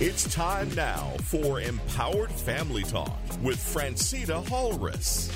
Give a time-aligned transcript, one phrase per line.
[0.00, 5.28] It's time now for Empowered Family Talk with Phrantceena Halres.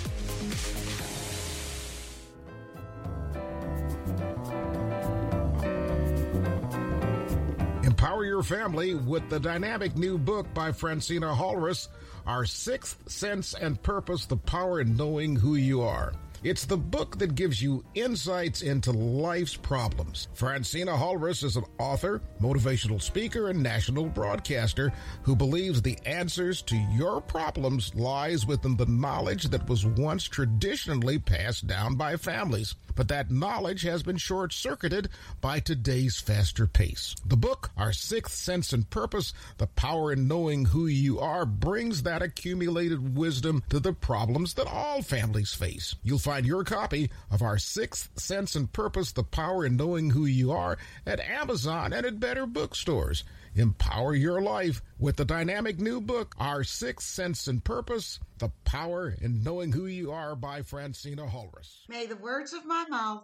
[7.85, 11.89] Empower your family with the dynamic new book by Phrantceena Halres,
[12.27, 16.15] Our Sixth Sense and Purpose The Power in Knowing Who You Are.
[16.45, 20.29] It's the book that gives you insights into life's problems.
[20.37, 26.77] Phrantceena Halres is an author, motivational speaker, and national broadcaster who believes the answers to
[26.93, 32.75] your problems lies within the knowledge that was once traditionally passed down by families.
[32.95, 35.09] But that knowledge has been short circuited
[35.41, 37.17] by today's faster pace.
[37.25, 42.03] The book, Our Sixth Sense and Purpose The Power in Knowing Who You Are, brings
[42.03, 45.95] that accumulated wisdom to the problems that all families face.
[46.03, 50.11] You'll find find your copy of Our Sixth Sense and Purpose The Power in Knowing
[50.11, 50.77] Who You Are
[51.07, 53.23] at Amazon and at better bookstores.
[53.55, 59.11] Empower your life with the dynamic new book, Our Sixth Sense and Purpose The Power
[59.21, 61.85] in Knowing Who You Are by Phrantceena Halres.
[61.89, 63.23] May the words of my mouth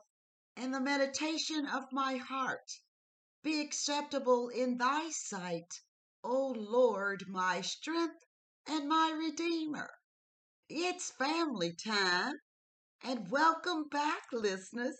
[0.56, 2.70] and the meditation of my heart
[3.42, 5.80] be acceptable in thy sight,
[6.22, 8.24] O Lord, my strength
[8.68, 9.90] and my redeemer.
[10.68, 12.34] It's family time
[13.02, 14.96] and welcome back, listeners.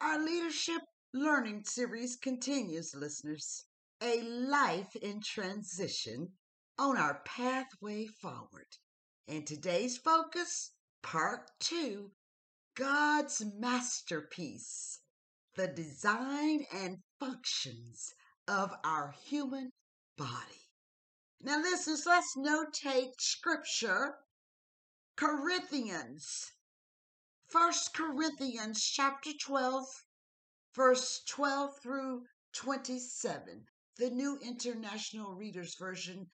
[0.00, 0.80] Our leadership
[1.12, 3.66] learning series continues, listeners.
[4.00, 6.32] A life in transition
[6.78, 8.68] on our pathway forward.
[9.28, 12.12] And today's focus, part two
[12.74, 15.00] God's masterpiece,
[15.54, 18.14] the design and functions
[18.46, 19.72] of our human
[20.16, 20.70] body.
[21.40, 24.16] Now, listeners, let's notate scripture.
[25.16, 26.52] Corinthians
[27.48, 30.04] First Corinthians chapter 12,
[30.74, 33.66] verse 12 through 27.
[33.96, 36.30] The New International Reader's Version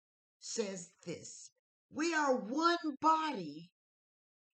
[0.40, 1.50] says this
[1.90, 3.70] We are one body,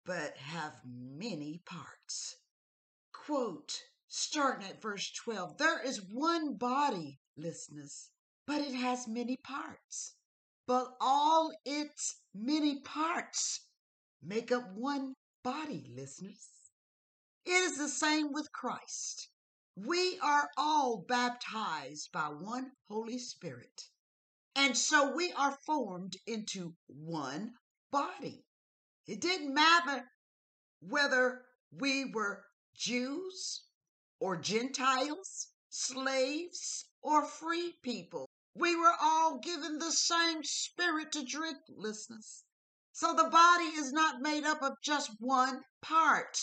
[0.05, 2.37] but have many parts.
[3.13, 8.11] Quote, starting at verse 12 There is one body, listeners,
[8.47, 10.15] but it has many parts.
[10.67, 13.67] But all its many parts
[14.23, 16.49] make up one body, listeners.
[17.45, 19.29] It is the same with Christ.
[19.77, 23.91] We are all baptized by one Holy Spirit.
[24.61, 27.55] And so we are formed into one
[27.93, 28.45] body.
[29.07, 30.11] It didn't matter
[30.81, 33.63] whether we were Jews
[34.19, 38.29] or Gentiles, slaves or free people.
[38.57, 42.43] We were all given the same spirit to drink, listeners.
[42.93, 46.37] So the body is not made up of just one part.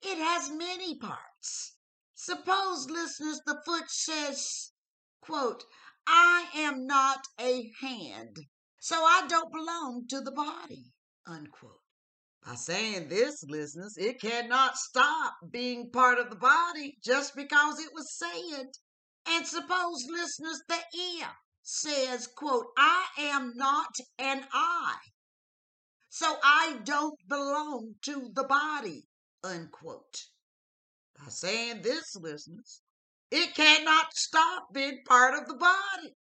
[0.00, 1.74] It has many parts.
[2.14, 4.70] Suppose, listeners, the foot says,
[5.20, 5.64] quote,
[6.10, 8.36] I am not a hand,
[8.80, 10.92] so I don't belong to the body,
[11.26, 11.82] unquote.
[12.46, 17.92] By saying this, listeners, it cannot stop being part of the body just because it
[17.92, 18.68] was said.
[19.26, 21.28] And suppose, listeners, the ear
[21.62, 24.96] says, quote, I am not an eye,
[26.08, 29.08] so I don't belong to the body,
[29.44, 30.24] unquote.
[31.18, 32.80] By saying this, listeners,
[33.30, 36.14] it cannot stop being part of the body.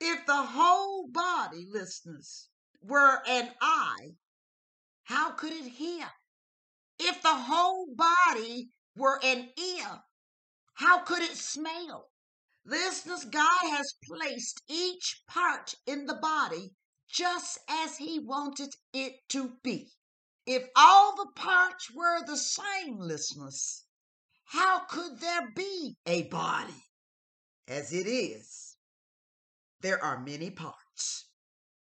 [0.00, 2.48] If the whole body, listeners,
[2.82, 4.16] were an eye,
[5.04, 6.12] how could it hear?
[7.00, 10.04] If the whole body were an ear,
[10.74, 12.10] how could it smell?
[12.64, 16.74] Listeners, God has placed each part in the body
[17.08, 19.92] just as he wanted it to be.
[20.46, 23.84] If all the parts were the same, listeners,
[24.48, 26.84] how could there be a body?
[27.66, 28.76] As it is,
[29.82, 31.28] there are many parts,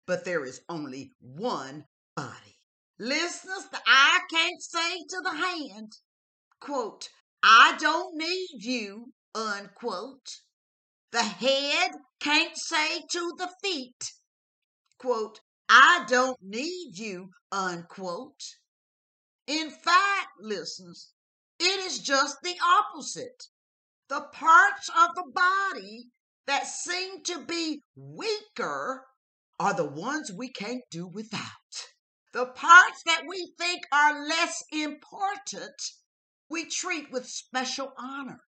[0.06, 1.86] but there is only one
[2.16, 2.58] body.
[3.00, 5.92] Listeners, the eye can't say to the hand,
[6.60, 7.08] quote,
[7.42, 10.28] I don't need you, unquote.
[11.12, 14.12] The head can't say to the feet,
[15.00, 18.42] quote, I don't need you, unquote.
[19.48, 21.14] In fact, listeners,
[21.62, 23.48] it is just the opposite.
[24.10, 26.10] The parts of the body
[26.48, 29.06] that seem to be weaker
[29.60, 31.42] are the ones we can't do without.
[32.34, 35.82] The parts that we think are less important,
[36.50, 38.42] we treat with special honor.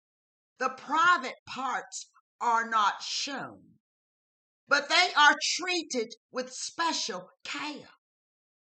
[0.58, 2.08] The private parts
[2.40, 3.70] are not shown
[4.70, 7.90] but they are treated with special care.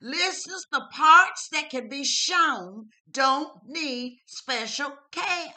[0.01, 5.55] Listeners, the parts that can be shown don't need special care.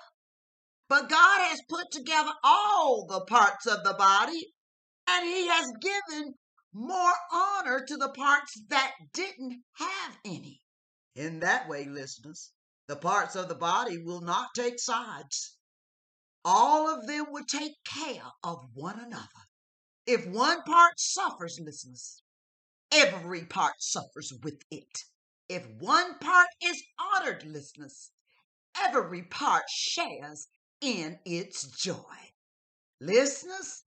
[0.89, 4.53] But God has put together all the parts of the body
[5.07, 6.35] And he has given
[6.73, 10.61] more honor to the parts that didn't have any.
[11.15, 12.51] In that way, listeners,
[12.87, 15.57] the parts of the body will not take sides.
[16.45, 19.27] All of them will take care of one another.
[20.05, 22.23] If one part suffers, listeners,
[22.91, 25.03] every part suffers with it.
[25.47, 28.11] If one part is honored, listeners,
[28.77, 30.47] every part shares
[30.81, 32.33] in its joy.
[33.01, 33.83] Listeners,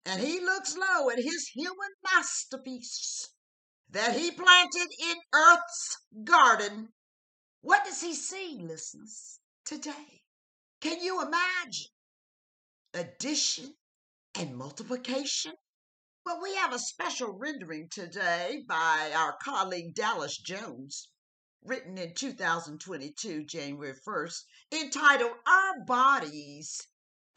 [0.05, 3.29] and he looks low at his human masterpiece
[3.89, 6.89] that he planted in earth's garden,
[7.61, 10.23] what does he see, listeners, today?
[10.79, 11.91] Can you imagine
[12.93, 13.73] addition
[14.35, 15.53] and multiplication?
[16.27, 21.07] Well, we have a special rendering today by our colleague Dallas Jones,
[21.63, 24.41] written in 2022, January 1st,
[24.73, 26.85] entitled Our Bodies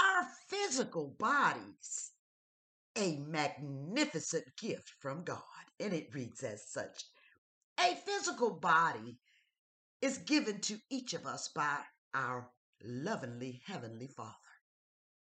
[0.00, 2.10] our physical bodies
[2.96, 5.38] a magnificent gift from God.
[5.78, 7.04] And it reads as such
[7.78, 9.20] A physical body
[10.02, 11.78] is given to each of us by
[12.12, 12.50] our
[12.82, 14.49] lovingly Heavenly Father.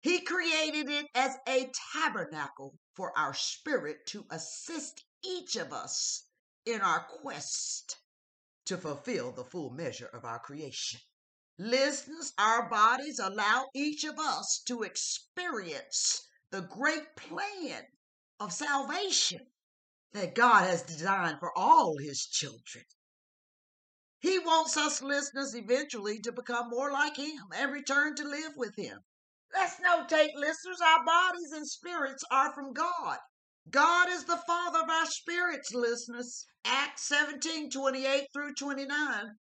[0.00, 6.24] He created it as a tabernacle for our spirit to assist each of us
[6.64, 7.96] in our quest
[8.66, 11.00] to fulfill the full measure of our creation.
[11.58, 17.84] Listeners, our bodies allow each of us to experience the great plan
[18.38, 19.40] of salvation
[20.12, 22.84] that God has designed for all his children.
[24.20, 28.76] He wants us listeners eventually to become more like him and return to live with
[28.76, 29.00] him.
[29.54, 33.18] Let's notate, listeners, our bodies and spirits are from God.
[33.70, 36.46] God is the Father of our spirits, listeners.
[36.64, 39.38] Acts 17 28 through 29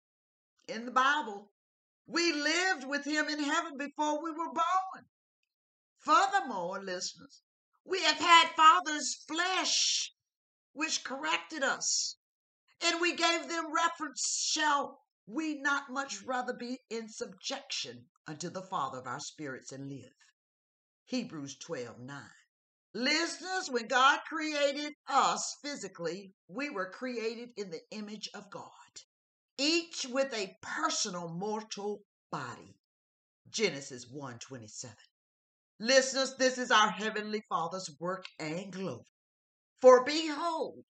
[0.69, 1.53] in the Bible.
[2.07, 5.07] We lived with him in heaven before we were born.
[5.99, 7.43] Furthermore, listeners,
[7.85, 10.15] we have had Father's flesh,
[10.73, 12.17] which corrected us,
[12.81, 14.49] and we gave them reference.
[14.51, 19.89] Shall we not much rather be in subjection unto the Father of our spirits and
[19.89, 20.15] live?
[21.07, 22.23] Hebrews 12 9.
[22.95, 28.71] Listeners, when God created us physically, we were created in the image of God
[29.61, 32.03] each with a personal mortal
[32.33, 32.75] body.
[33.51, 34.97] Genesis 1:27.
[35.79, 39.05] Listeners, this is our heavenly Father's work and glory.
[39.83, 40.85] For behold,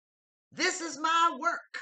[0.51, 1.80] this is my work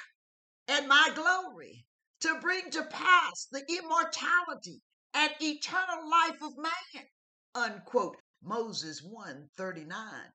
[0.69, 1.86] and my glory
[2.21, 4.81] to bring to pass the immortality
[5.13, 7.07] and eternal life of man.
[7.55, 8.17] Unquote.
[8.41, 10.33] Moses 139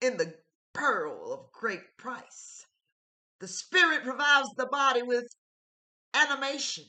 [0.00, 0.38] in the
[0.72, 2.64] pearl of great price.
[3.40, 5.26] The spirit provides the body with
[6.14, 6.84] animation,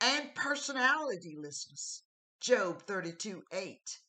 [0.00, 2.02] and personality, listeners.
[2.40, 4.00] Job 32 8.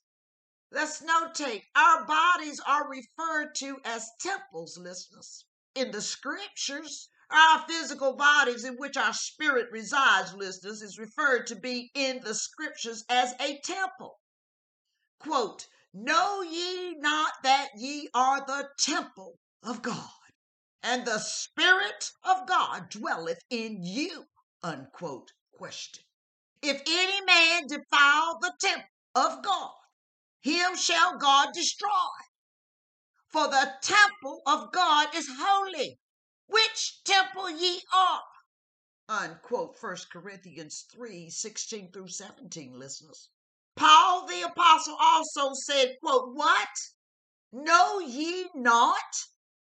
[0.72, 5.46] Let's notate our bodies are referred to as temples, listeners.
[5.76, 11.56] In the scriptures, our physical bodies in which our spirit resides, listeners, is referred to
[11.56, 14.20] be in the scriptures as a temple.
[15.20, 20.10] Quote, Know ye not that ye are the temple of God,
[20.84, 24.26] and the Spirit of God dwelleth in you?
[24.62, 26.04] unquote question.
[26.62, 29.72] If any man defile the temple of God,
[30.42, 31.90] him shall God destroy.
[33.30, 36.00] For the temple of God is holy,
[36.48, 38.24] which temple ye are.
[39.08, 43.30] Unquote 1 Corinthians 3 16 through 17, listeners.
[43.76, 46.70] Paul the apostle also said, quote, What?
[47.52, 49.26] Know ye not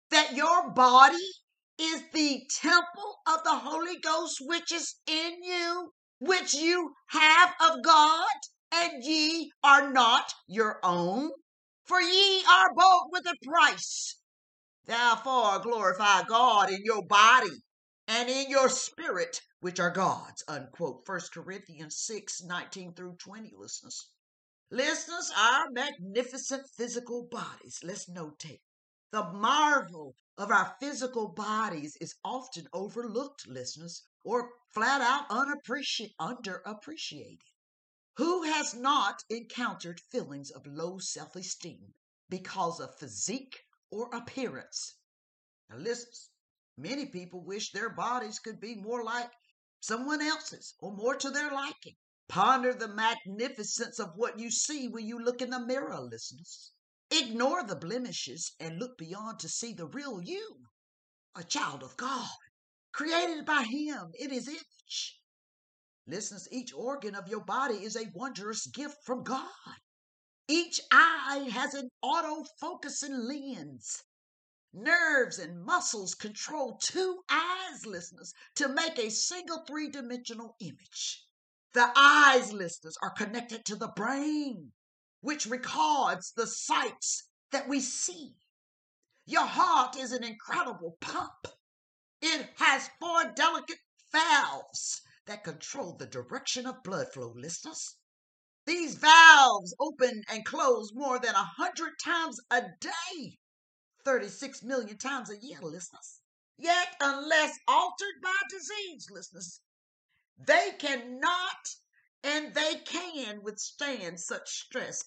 [0.10, 1.32] that your body
[1.78, 7.84] is the temple of the Holy Ghost which is in you, which you have of
[7.84, 8.28] God,
[8.72, 11.32] and ye are not your own.
[11.86, 14.18] For ye are bought with a price.
[14.88, 17.62] Therefore, glorify God in your body
[18.08, 20.46] and in your spirit, which are God's.
[20.48, 21.06] Unquote.
[21.06, 24.10] 1 Corinthians 6 19 through 20, listeners.
[24.72, 28.62] Listeners, our magnificent physical bodies, let's notate.
[29.12, 37.42] The marvel of our physical bodies is often overlooked, listeners, or flat out unappreci- underappreciated.
[38.16, 41.94] Who has not encountered feelings of low self esteem
[42.30, 44.96] because of physique or appearance?
[45.70, 46.12] Now, listen,
[46.78, 49.32] many people wish their bodies could be more like
[49.80, 51.96] someone else's or more to their liking.
[52.30, 56.74] Ponder the magnificence of what you see when you look in the mirror, listeners.
[57.10, 60.66] Ignore the blemishes and look beyond to see the real you,
[61.36, 62.28] a child of God,
[62.92, 65.22] created by Him in His image.
[66.06, 69.48] Listeners, each organ of your body is a wondrous gift from God.
[70.50, 74.04] Each eye has an auto-focusing lens.
[74.74, 81.26] Nerves and muscles control two eyes, listeners, to make a single three dimensional image.
[81.74, 84.72] The eyes, listeners, are connected to the brain,
[85.22, 88.36] which records the sights that we see.
[89.26, 91.48] Your heart is an incredible pump.
[92.22, 93.80] It has four delicate
[94.14, 97.98] valves that control the direction of blood flow, listeners.
[98.68, 103.40] These valves open and close more than a hundred times a day,
[104.06, 106.22] 36 million times a year, listeners.
[106.58, 109.62] Yet, unless altered by disease, listeners,
[110.38, 111.76] they cannot
[112.24, 115.04] and they can withstand such stress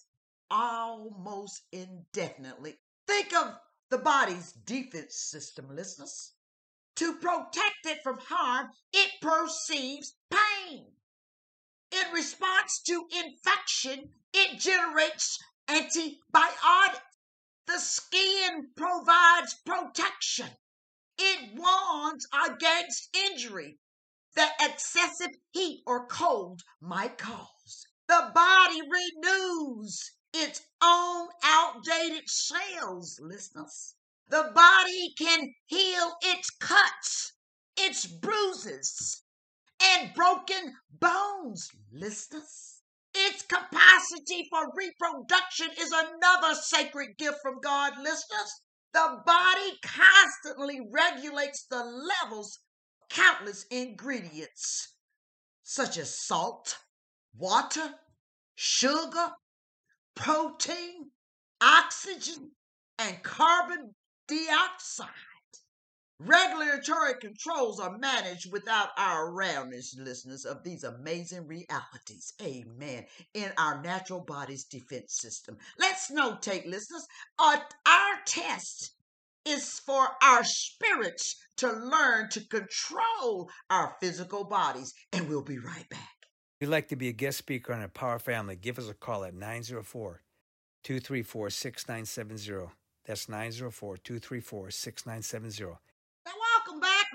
[0.49, 2.79] almost indefinitely.
[3.07, 6.33] Think of the body's defense system, listeners.
[6.95, 10.95] To protect it from harm, it perceives pain.
[11.91, 17.01] In response to infection, it generates antibiotics.
[17.67, 20.57] The skin provides protection.
[21.17, 23.77] It warns against injury
[24.35, 27.85] that excessive heat or cold might cause.
[28.07, 33.95] The body renews its own outdated cells, listeners.
[34.29, 37.33] The body can heal its cuts,
[37.75, 39.23] its bruises,
[39.83, 42.81] and broken bones, listeners.
[43.13, 48.61] Its capacity for reproduction is another sacred gift from God, listeners.
[48.93, 52.59] The body constantly regulates the levels
[53.01, 54.95] of countless ingredients
[55.63, 56.77] such as salt,
[57.37, 57.93] water,
[58.55, 59.31] sugar,
[60.15, 61.11] protein,
[61.61, 62.51] oxygen,
[62.99, 63.95] and carbon
[64.27, 65.30] dioxide.
[66.23, 72.33] Regulatory controls are managed without our awareness, listeners, of these amazing realities.
[72.43, 73.05] Amen.
[73.33, 75.57] In our natural body's defense system.
[75.79, 77.07] Let's notate, listeners,
[77.39, 78.93] uh, our test
[79.45, 84.93] is for our spirits to learn to control our physical bodies.
[85.11, 86.27] And we'll be right back.
[86.59, 89.23] If you'd like to be a guest speaker on Empower Family, give us a call
[89.23, 90.21] at 904
[90.83, 92.71] 234 6970.
[93.07, 95.79] That's 904 234 6970.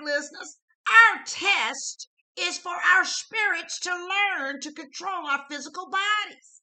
[0.03, 0.57] Listeners.
[0.87, 6.61] Our test is for our spirits to learn to control our physical bodies.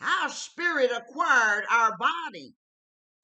[0.00, 2.54] Our spirit acquired our body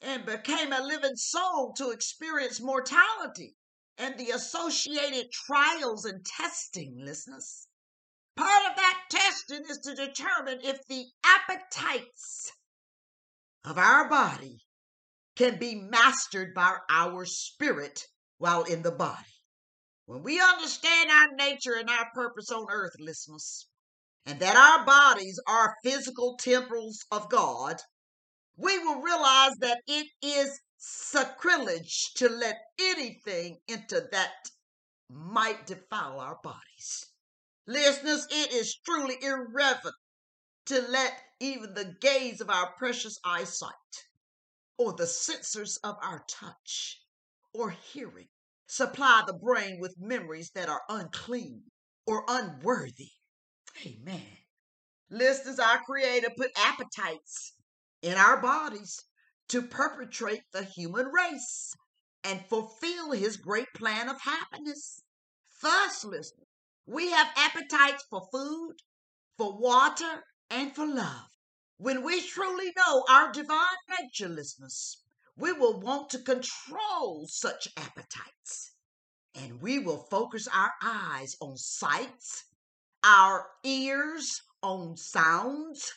[0.01, 3.55] and became a living soul to experience mortality
[3.99, 7.69] and the associated trials and testing, listeners.
[8.37, 12.51] Part of that testing is to determine if the appetites
[13.65, 14.65] of our body
[15.37, 18.07] can be mastered by our spirit
[18.43, 19.37] while in the body.
[20.07, 23.69] When we understand our nature and our purpose on earth, listeners,
[24.27, 27.81] and that our bodies are physical temples of God,
[28.57, 34.51] we will realize that it is sacrilege to let anything into that
[35.09, 37.07] might defile our bodies.
[37.69, 39.95] Listeners, it is truly irreverent
[40.67, 43.71] to let even the gaze of our precious eyesight
[44.79, 46.99] or the sensors of our touch
[47.55, 48.29] or hearing
[48.73, 51.63] supply the brain with memories that are unclean
[52.07, 53.11] or unworthy.
[53.85, 54.39] Amen.
[55.11, 57.53] Listeners, our Creator put appetites
[58.01, 59.05] in our bodies
[59.49, 61.75] to perpetrate the human race
[62.25, 65.03] and fulfill his great plan of happiness.
[65.61, 66.49] Thus, listeners,
[66.87, 68.77] we have appetites for food,
[69.37, 71.27] for water, and for love.
[71.77, 75.02] When we truly know our divine nature, listeners,
[75.43, 78.77] we will want to control such appetites.
[79.35, 82.45] And we will focus our eyes on sights,
[83.03, 85.93] our ears on sounds,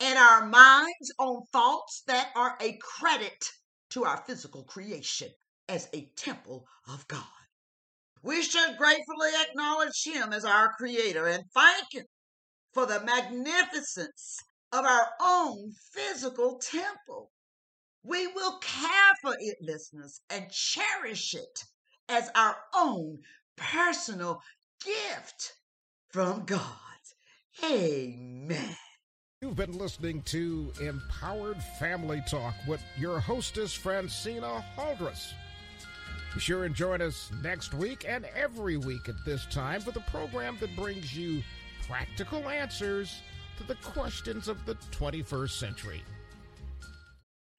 [0.00, 3.44] and our minds on thoughts that are a credit
[3.90, 5.28] to our physical creation
[5.68, 7.22] as a temple of God.
[8.24, 12.06] We should gratefully acknowledge Him as our Creator and thank Him
[12.72, 14.38] for the magnificence
[14.72, 17.30] of our own physical temple.
[18.04, 21.64] We will care for it, listeners, and cherish it
[22.08, 23.18] as our own
[23.56, 24.40] personal
[24.84, 25.54] gift
[26.10, 26.62] from God.
[27.64, 28.76] Amen.
[29.42, 35.32] You've been listening to Empowered Family Talk with your hostess, Phrantceena Halres.
[36.34, 40.00] Be sure and join us next week and every week at this time for the
[40.00, 41.42] program that brings you
[41.86, 43.22] practical answers
[43.58, 46.02] to the questions of the 21st century.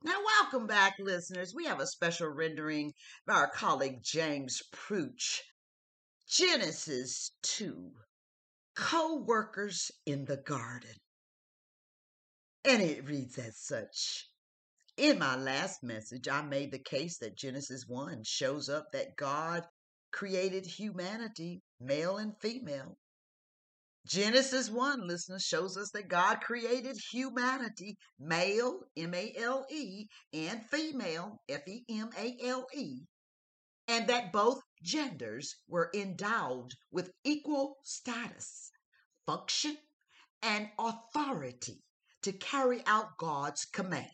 [0.01, 1.53] Now, welcome back, listeners.
[1.53, 2.94] We have a special rendering
[3.27, 5.44] by our colleague James Prooch.
[6.25, 7.91] Genesis 2
[8.75, 10.96] Co workers in the garden.
[12.63, 14.29] And it reads as such.
[14.96, 19.68] In my last message, I made the case that Genesis 1 shows up that God
[20.12, 22.98] created humanity, male and female.
[24.08, 30.68] Genesis 1, listeners, shows us that God created humanity, male, M A L E, and
[30.68, 33.01] female, F E M A L E,
[33.88, 38.72] and that both genders were endowed with equal status,
[39.25, 39.77] function,
[40.41, 41.84] and authority
[42.24, 44.10] to carry out God's command.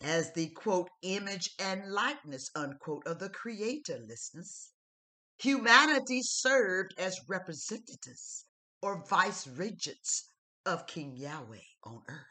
[0.00, 4.70] As the quote, image and likeness, unquote, of the Creator, listeners,
[5.38, 8.44] humanity served as representatives
[8.80, 10.30] or vice regents
[10.64, 12.26] of King Yahweh on earth.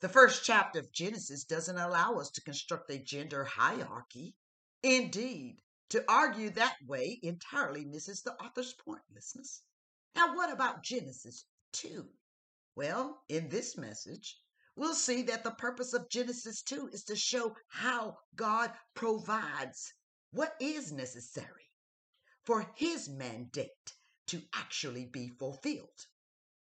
[0.00, 4.34] The first chapter of Genesis doesn't allow us to construct a gender hierarchy.
[4.82, 9.62] Indeed, to argue that way entirely misses the author's pointlessness.
[10.14, 12.08] Now, what about Genesis 2?
[12.74, 14.40] Well, in this message,
[14.74, 19.94] we'll see that the purpose of Genesis 2 is to show how God provides
[20.32, 21.70] what is necessary
[22.44, 23.94] for his mandate
[24.32, 26.06] to actually be fulfilled.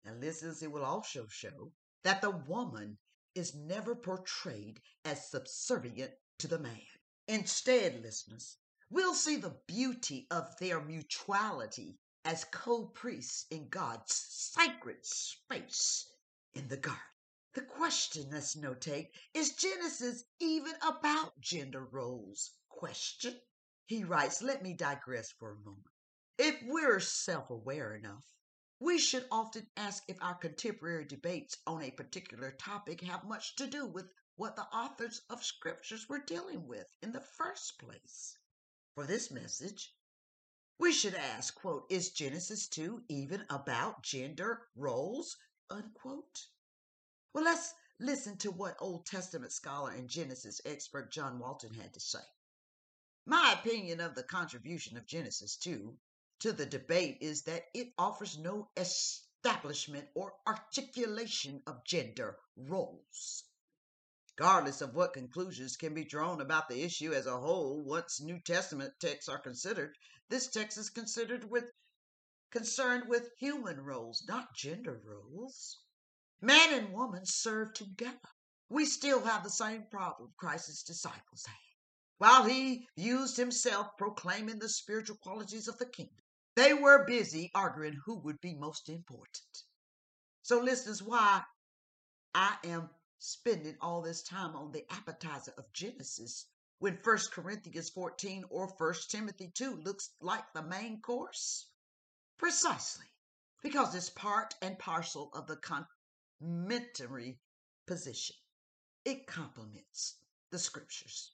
[0.05, 1.73] And it will also show
[2.05, 2.97] that the woman
[3.35, 6.79] is never portrayed as subservient to the man.
[7.27, 8.55] Instead, listeners,
[8.89, 16.09] we'll see the beauty of their mutuality as co priests in God's sacred space
[16.53, 17.01] in the garden.
[17.53, 22.51] The question, let's notate, is Genesis even about gender roles?
[22.69, 23.41] Question.
[23.87, 25.96] He writes, let me digress for a moment.
[26.39, 28.23] If we're self aware enough,
[28.79, 33.65] we should often ask if our contemporary debates on a particular topic have much to
[33.65, 38.37] do with what the authors of scriptures were dealing with in the first place.
[38.93, 39.95] For this message,
[40.77, 45.37] we should ask, quote, is Genesis 2 even about gender roles,
[45.71, 46.49] unquote?
[47.33, 51.99] Well, let's listen to what Old Testament scholar and Genesis expert John Walton had to
[51.99, 52.23] say.
[53.25, 55.97] My opinion of the contribution of Genesis 2
[56.39, 63.43] to the debate is that it offers no establishment or articulation of gender roles.
[64.37, 68.39] Regardless of what conclusions can be drawn about the issue as a whole, once New
[68.39, 69.97] Testament texts are considered,
[70.29, 71.71] this text is considered with
[72.51, 75.79] concerned with human roles, not gender roles.
[76.39, 78.29] Man and woman serve together.
[78.69, 81.55] We still have the same problem Christ's disciples had.
[82.19, 86.23] While he used himself proclaiming the spiritual qualities of the kingdom,
[86.57, 89.63] they were busy arguing who would be most important.
[90.41, 91.43] So, listeners, why
[92.33, 92.89] I am
[93.19, 96.47] spending all this time on the appetizer of Genesis
[96.79, 101.67] when 1 Corinthians 14 or 1 Timothy 2 looks like the main course?
[102.37, 103.05] Precisely
[103.61, 105.57] because it's part and parcel of the
[106.39, 107.39] complementary
[107.85, 108.35] position.
[109.05, 110.15] It complements
[110.51, 111.33] the scriptures.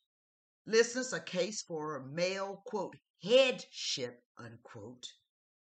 [0.66, 5.08] Listeners, a case for a male, quote, headship, unquote,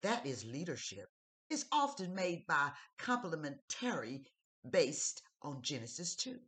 [0.02, 1.08] that is leadership,
[1.50, 4.26] is often made by complementary
[4.69, 6.39] based on Genesis 2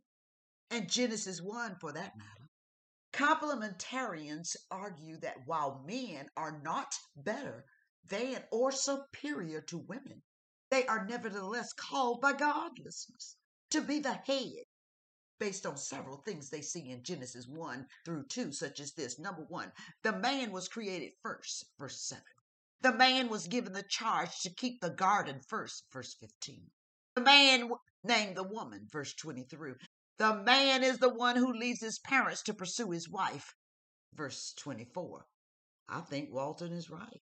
[0.70, 2.48] and Genesis 1 for that matter.
[3.12, 7.64] Complementarians argue that while men are not better
[8.08, 10.22] than or superior to women,
[10.70, 13.36] they are nevertheless called by godlessness
[13.70, 14.64] to be the head
[15.38, 19.18] based on several things they see in Genesis 1 through 2, such as this.
[19.18, 22.22] Number one, the man was created first, verse 7.
[22.80, 26.70] The man was given the charge to keep the garden first, verse 15.
[27.14, 27.70] The man
[28.02, 29.72] named the woman, verse 23.
[30.18, 33.54] The man is the one who leaves his parents to pursue his wife.
[34.12, 35.26] Verse 24.
[35.88, 37.20] I think Walton is right.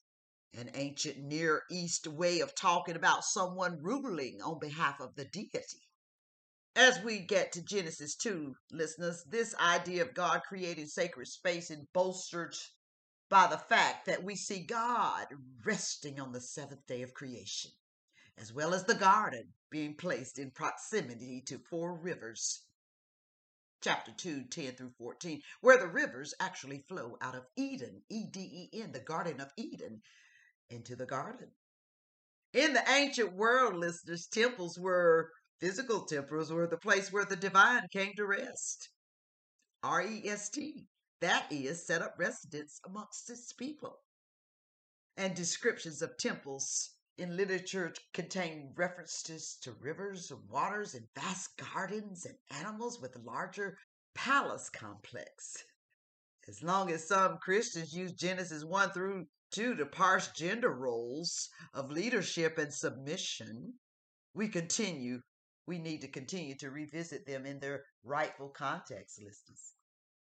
[0.55, 5.87] An ancient Near East way of talking about someone ruling on behalf of the deity.
[6.75, 11.85] As we get to Genesis 2, listeners, this idea of God creating sacred space is
[11.93, 12.55] bolstered
[13.29, 15.27] by the fact that we see God
[15.65, 17.71] resting on the seventh day of creation,
[18.37, 22.63] as well as the garden being placed in proximity to four rivers.
[23.81, 28.69] Chapter 2, 10 through 14, where the rivers actually flow out of Eden, E D
[28.73, 30.01] E N, the Garden of Eden,
[30.69, 31.51] into the garden.
[32.53, 37.87] In the ancient world, listeners, temples were physical temples, were the place where the divine
[37.91, 38.89] came to rest.
[39.83, 40.87] R E S T.
[41.19, 43.99] That is, set up residence amongst its people.
[45.15, 52.25] And descriptions of temples in literature contain references to rivers and waters and vast gardens
[52.25, 53.79] and animals with larger
[54.13, 55.63] palace complex.
[56.47, 61.89] As long as some Christians use Genesis 1 through 2 to parse gender roles of
[61.89, 63.73] leadership and submission,
[64.33, 65.21] we continue,
[65.65, 69.73] we need to continue to revisit them in their rightful context, listeners.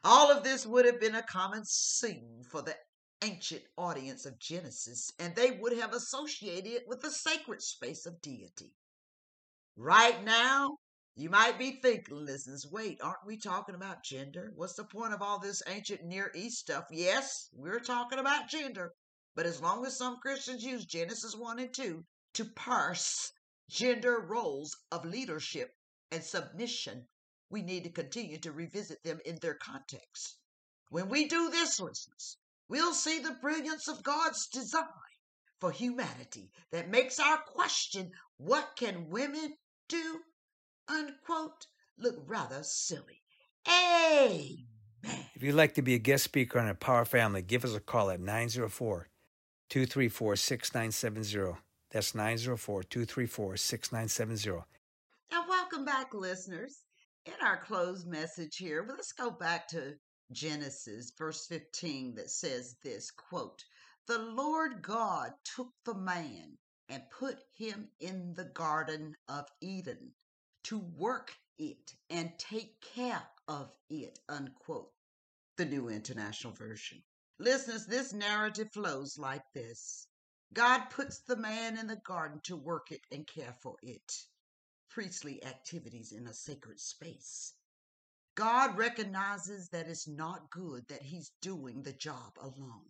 [0.07, 2.77] All of this would have been a common scene for the
[3.23, 8.21] ancient audience of Genesis, and they would have associated it with the sacred space of
[8.21, 8.75] deity.
[9.77, 10.77] Right now,
[11.17, 14.53] you might be thinking, listeners, wait, aren't we talking about gender?
[14.55, 16.85] What's the point of all this ancient Near East stuff?
[16.91, 18.93] Yes, we're talking about gender,
[19.35, 23.33] but as long as some Christians use Genesis 1 and 2 to parse
[23.71, 25.71] gender roles of leadership
[26.11, 27.09] and submission
[27.55, 30.39] we need to continue to revisit them in their context.
[30.91, 32.37] When we do this, listeners,
[32.69, 34.83] we'll see the brilliance of God's design
[35.61, 39.55] for humanity that makes our question, what can women
[39.89, 40.19] do,
[40.89, 43.23] unquote, look rather silly.
[43.69, 44.67] Amen.
[45.37, 48.11] If you'd like to be a guest speaker on Empower Family, give us a call
[48.11, 49.09] at 904
[49.71, 51.61] 234 6970.
[51.93, 54.65] That's 904 234 6970.
[55.31, 56.84] Now, welcome back, listeners
[57.27, 59.99] in our closed message here, but let's go back to
[60.31, 63.65] Genesis, verse 15, that says this quote,
[64.07, 66.59] The Lord God took the man
[66.89, 70.13] and put him in the Garden of Eden
[70.65, 74.93] to work it and take care of it, unquote.
[75.57, 77.03] The New International Version.
[77.39, 80.07] Listeners, this narrative flows like this
[80.53, 84.13] God puts the man in the garden to work it and care for it
[84.95, 87.55] priestly activities in a sacred space.
[88.37, 92.87] God recognizes that it's not good that he's doing the job alone.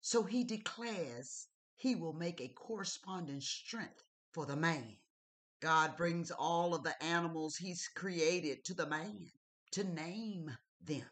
[0.00, 4.96] So he declares he will make a corresponding strength for the man.
[5.60, 9.30] God brings all of the animals he's created to the man
[9.72, 11.10] to name them.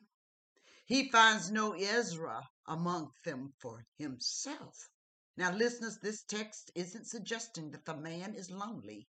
[0.86, 4.88] He finds no ezer among them for himself.
[5.36, 9.06] Now, listeners, this text isn't suggesting that the man is lonely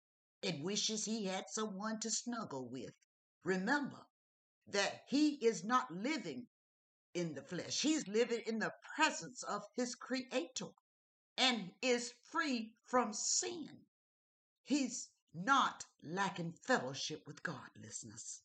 [0.43, 2.93] and wishes he had someone to snuggle with.
[3.43, 4.07] Remember
[4.67, 6.47] that he is not living
[7.13, 10.69] in the flesh, he's living in the presence of his Creator
[11.37, 13.85] and is free from sin.
[14.63, 18.41] He's not lacking fellowship with God, listeners.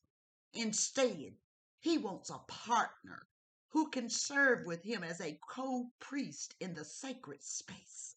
[0.53, 1.37] Instead,
[1.79, 3.29] he wants a partner
[3.69, 8.16] who can serve with him as a co priest in the sacred space.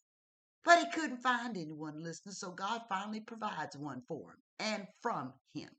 [0.63, 5.33] But he couldn't find anyone, listening, so God finally provides one for him and from
[5.53, 5.69] him.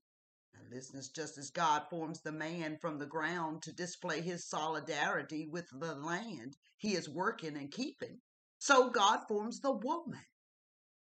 [0.55, 5.47] Now, listeners, just as God forms the man from the ground to display his solidarity
[5.47, 8.21] with the land he is working and keeping,
[8.59, 10.25] so God forms the woman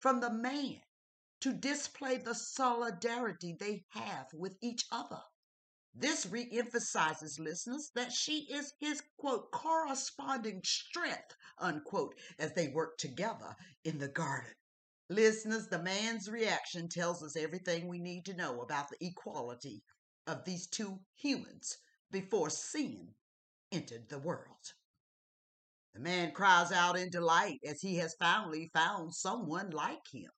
[0.01, 0.81] from the man
[1.41, 5.23] to display the solidarity they have with each other.
[5.95, 13.55] This reemphasizes, listeners, that she is his, quote, corresponding strength, unquote, as they work together
[13.85, 14.55] in the garden.
[15.09, 19.85] Listeners, the man's reaction tells us everything we need to know about the equality
[20.27, 21.79] of these two humans
[22.11, 23.15] before sin
[23.73, 24.75] entered the world.
[25.95, 30.33] The man cries out in delight as he has finally found someone like him,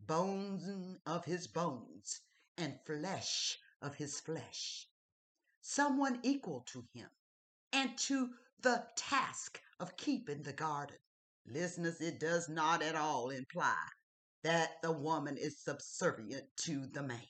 [0.00, 2.22] bones of his bones
[2.56, 4.88] and flesh of his flesh,
[5.60, 7.08] someone equal to him
[7.72, 10.96] and to the task of keeping the garden.
[11.46, 13.76] Listeners, it does not at all imply
[14.42, 17.20] that the woman is subservient to the man.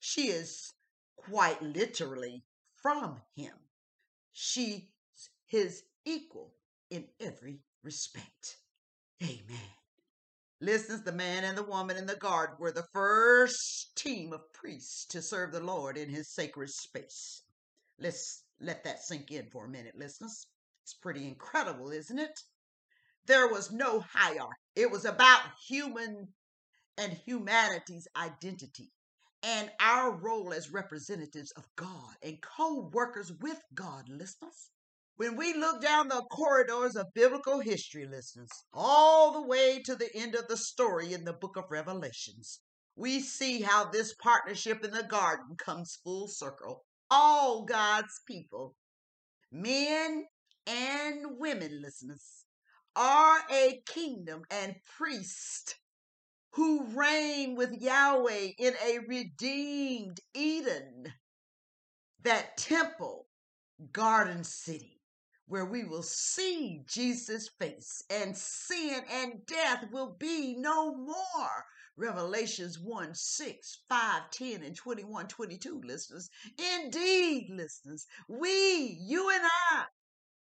[0.00, 0.72] She is
[1.16, 2.44] quite literally
[2.74, 3.54] from him.
[4.32, 4.82] She's
[5.46, 6.54] his equal
[6.90, 8.58] in every respect.
[9.22, 9.79] Amen.
[10.62, 15.06] Listeners, the man and the woman in the garden were the first team of priests
[15.06, 17.42] to serve the Lord in his sacred space.
[17.98, 20.46] Let's let that sink in for a minute, listeners.
[20.82, 22.38] It's pretty incredible, isn't it?
[23.26, 24.52] There was no hierarchy.
[24.76, 26.28] It was about human
[26.98, 28.92] and humanity's identity
[29.42, 34.70] and our role as representatives of God and co workers with God, listeners.
[35.20, 40.08] When we look down the corridors of biblical history, listeners, all the way to the
[40.16, 42.60] end of the story in the book of Revelations,
[42.96, 46.86] we see how this partnership in the garden comes full circle.
[47.10, 48.76] All God's people,
[49.52, 50.24] men
[50.66, 52.46] and women, listeners,
[52.96, 55.76] are a kingdom and priest
[56.52, 61.12] who reign with Yahweh in a redeemed Eden,
[62.22, 63.26] that temple,
[63.92, 64.99] garden city
[65.50, 71.64] where we will see Jesus' face and sin and death will be no more.
[71.96, 76.30] Revelations 1 6, 5, 10, and 21, 22, listeners.
[76.56, 79.84] Indeed, listeners, we, you and I,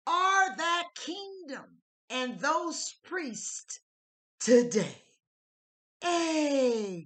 [0.07, 1.65] are that kingdom
[2.09, 3.81] and those priests
[4.39, 5.03] today.
[6.05, 7.05] Amen.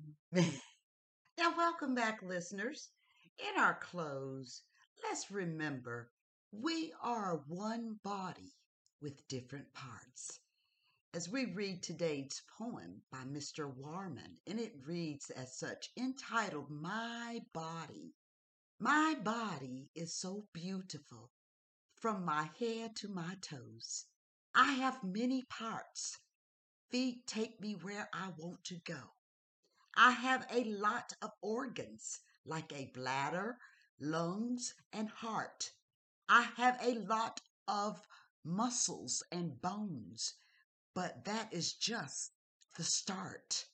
[1.39, 2.89] Now, welcome back, listeners.
[3.39, 4.61] In our close,
[5.03, 6.09] let's remember
[6.61, 8.55] we are one body
[8.99, 10.39] with different parts.
[11.13, 13.71] As we read today's poem by Mr.
[13.75, 18.15] Warman, and it reads as such entitled My Body.
[18.79, 21.29] My body is so beautiful
[22.01, 24.05] from my head to my toes.
[24.55, 26.17] I have many parts.
[26.89, 29.13] Feet take me where I want to go.
[29.95, 33.57] I have a lot of organs like a bladder,
[33.99, 35.71] lungs, and heart.
[36.29, 38.05] I have a lot of
[38.43, 40.33] muscles and bones,
[40.93, 42.33] but that is just
[42.75, 43.65] the start.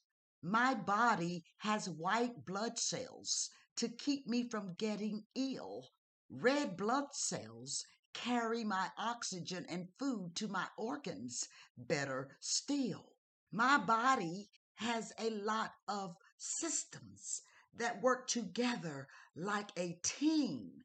[0.43, 5.89] My body has white blood cells to keep me from getting ill.
[6.29, 11.47] Red blood cells carry my oxygen and food to my organs.
[11.75, 13.15] Better still,
[13.51, 17.41] my body has a lot of systems
[17.75, 20.83] that work together like a team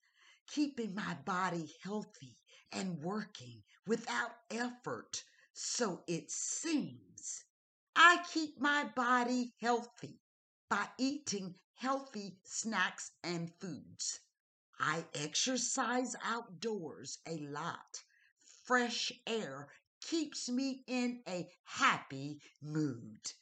[0.48, 2.36] keeping my body healthy
[2.72, 7.44] and working without effort, so it seems.
[7.94, 10.20] I keep my body healthy
[10.68, 14.20] by eating healthy snacks and foods.
[14.80, 18.02] I exercise outdoors a lot.
[18.64, 19.68] Fresh air
[20.00, 23.32] keeps me in a happy mood.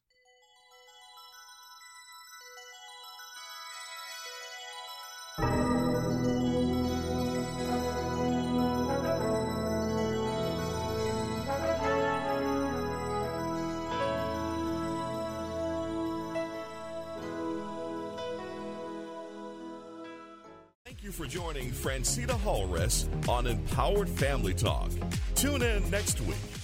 [21.79, 24.91] Phrantceena Halres on Empowered Family Talk.
[25.37, 26.58] Tune in next week